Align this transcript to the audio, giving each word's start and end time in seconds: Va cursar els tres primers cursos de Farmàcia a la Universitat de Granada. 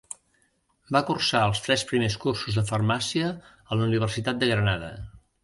Va 0.95 1.01
cursar 1.09 1.41
els 1.49 1.61
tres 1.65 1.83
primers 1.91 2.15
cursos 2.23 2.57
de 2.61 2.65
Farmàcia 2.71 3.29
a 3.35 3.79
la 3.79 3.87
Universitat 3.91 4.43
de 4.43 4.53
Granada. 4.55 4.91